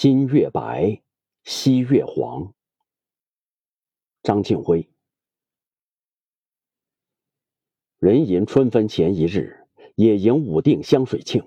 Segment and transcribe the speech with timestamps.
[0.00, 1.02] 今月白，
[1.42, 2.54] 西月黄。
[4.22, 4.88] 张庆辉。
[7.98, 9.66] 人吟春分前一日，
[9.96, 11.44] 野营武定香水庆。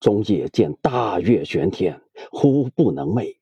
[0.00, 2.00] 中夜见大月悬天，
[2.32, 3.36] 忽不能寐。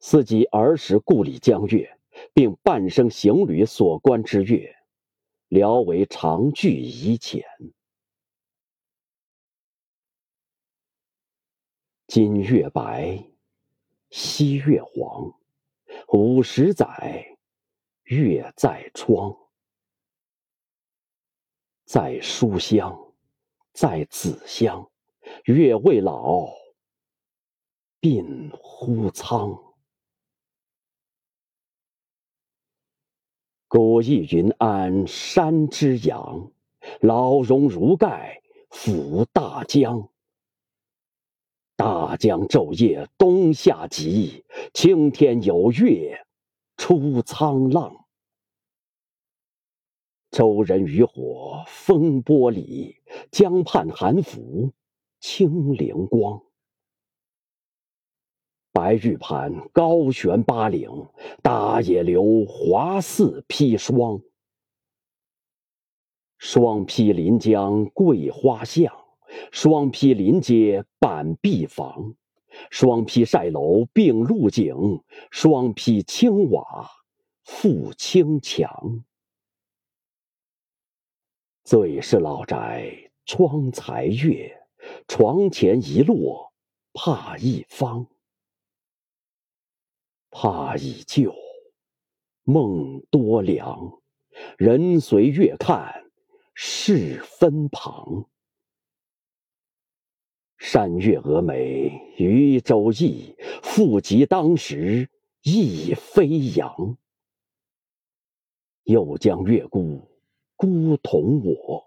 [0.00, 1.98] 思及儿时故里江月，
[2.32, 4.74] 并半生行旅所观之月，
[5.48, 7.44] 聊为长句遗浅。
[12.08, 13.22] 今月白，
[14.08, 15.30] 昔月黄。
[16.14, 17.36] 五十载，
[18.04, 19.36] 月在窗。
[21.84, 22.98] 在书香，
[23.74, 24.90] 在子乡，
[25.44, 26.48] 月未老，
[28.00, 29.74] 鬓忽苍。
[33.68, 36.50] 古意云安山之阳，
[37.02, 40.08] 老荣如盖抚大江。
[41.78, 46.26] 大江昼夜冬夏急，青天有月
[46.76, 48.04] 出沧浪。
[50.32, 52.96] 舟人渔火风波里，
[53.30, 54.72] 江畔寒釜
[55.20, 56.42] 清灵光。
[58.72, 60.90] 白玉盘高悬八岭，
[61.44, 64.20] 大野流华似披霜。
[66.38, 68.97] 双披临江桂花巷，
[69.50, 72.14] 双披临街板壁房。
[72.70, 76.90] 双披晒楼并露井，双披青瓦
[77.44, 79.04] 覆青墙。
[81.62, 84.66] 最是老宅窗才月，
[85.06, 86.52] 床前一落
[86.94, 88.06] 怕一方。
[90.30, 91.34] 怕已旧，
[92.44, 94.00] 梦多凉。
[94.56, 96.10] 人随月看
[96.54, 98.24] 事分旁。
[100.58, 105.08] 山月峨眉渔舟意，复及当时
[105.42, 106.98] 亦飞扬。
[108.82, 110.06] 又将月孤。
[110.56, 111.84] 孤同我，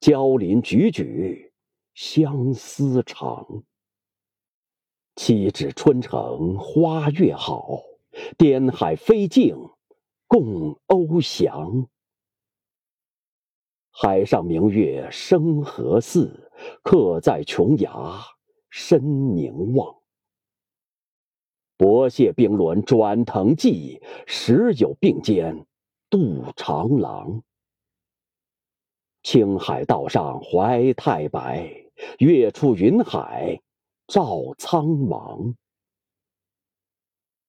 [0.00, 1.50] 交邻踽踽，
[1.92, 3.62] 相思长。
[5.16, 7.82] 岂止春城花月好，
[8.38, 9.54] 滇海飞镜
[10.26, 11.86] 共翱翔。
[13.98, 16.50] 海上明月生何似？
[16.82, 18.20] 客在琼崖
[18.68, 19.96] 深凝望。
[21.78, 25.64] 薄谢冰轮转腾际，时有并肩
[26.10, 27.42] 渡长廊。
[29.22, 31.66] 青海道上怀太白，
[32.18, 33.62] 月出云海
[34.08, 35.54] 照苍茫。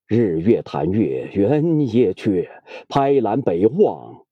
[0.08, 2.50] 日月潭月圆耶缺，
[2.88, 4.26] 拍栏北望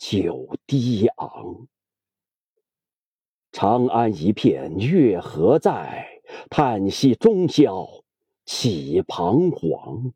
[0.00, 1.68] 酒低昂。
[3.52, 6.22] 长安一片月何在？
[6.48, 7.86] 叹息中宵
[8.46, 10.14] 起彷徨。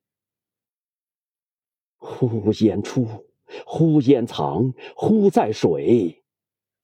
[1.98, 3.06] 忽烟出，
[3.66, 6.24] 忽烟藏，忽在水。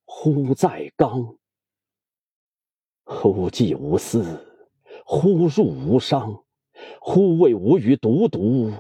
[0.05, 1.39] 忽在冈，
[3.05, 4.47] 忽寄无思，
[5.07, 6.45] 忽入无伤，
[7.01, 8.71] 忽为无余独独，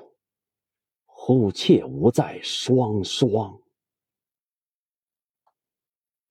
[1.06, 3.58] 忽切无在双双。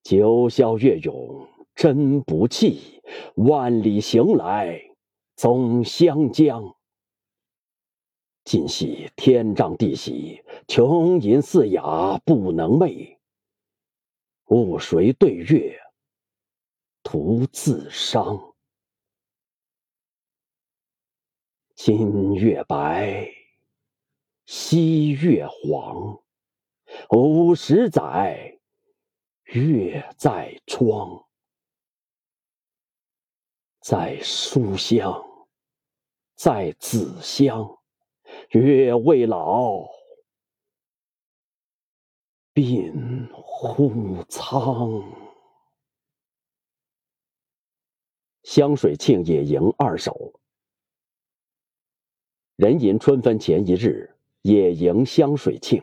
[0.02, 3.02] 九霄月涌真不弃，
[3.36, 4.80] 万里行来
[5.36, 6.76] 总相将。
[8.44, 13.18] 今夕天胀地喜，琼吟似哑不能寐。
[14.46, 15.78] 雾谁对月，
[17.02, 18.54] 徒自伤。
[21.76, 23.28] 今月白，
[24.46, 26.20] 昔月黄。
[27.10, 28.59] 五十载，
[29.52, 31.26] 月在窗。
[33.80, 35.24] 在书香，
[36.36, 37.78] 在子乡，
[38.50, 39.88] 月未老。
[42.54, 45.02] 鬓忽苍。
[48.42, 50.32] 香水庆野营二首。
[52.56, 55.82] 人吟春分前一日，野营香水庆。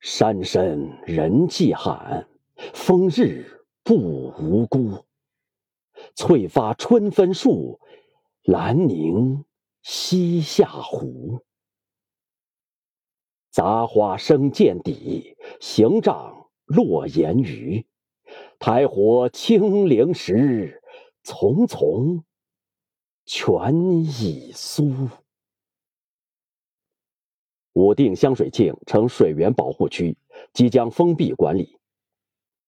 [0.00, 2.28] 山深人迹罕，
[2.72, 3.96] 风日不
[4.38, 5.04] 无辜。
[6.14, 7.80] 翠发春分树，
[8.42, 9.44] 兰凝
[9.82, 11.40] 西下湖。
[13.50, 17.84] 杂花生见底，行杖落岩鱼。
[18.60, 20.80] 苔火清灵时，
[21.24, 22.24] 丛丛
[23.24, 25.08] 全已苏。
[27.78, 30.16] 武定香水庆成水源保护区，
[30.52, 31.78] 即将封闭管理。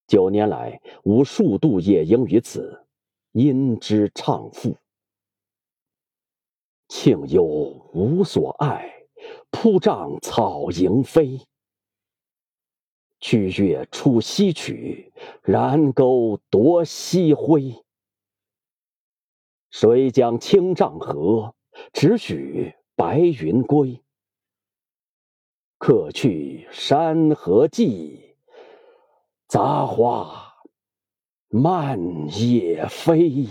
[0.07, 2.85] 九年来，无数度野营于此。
[3.33, 4.77] 因之唱赋。
[6.87, 7.43] 庆幽
[7.93, 8.89] 无所爱，
[9.49, 11.41] 铺帐草迎飞。
[13.19, 15.11] 曲月出西曲，
[15.41, 17.75] 燃钩夺西辉。
[19.71, 21.53] 谁将青帐合？
[21.91, 24.00] 只许白云归。
[25.81, 28.35] 客去山河寂，
[29.47, 30.53] 杂花
[31.49, 31.99] 漫
[32.39, 33.47] 野飞。